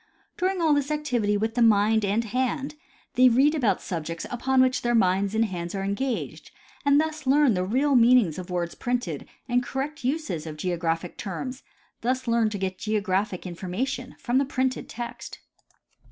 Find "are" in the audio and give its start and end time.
5.75-5.83